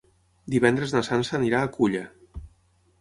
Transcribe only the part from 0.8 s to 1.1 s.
na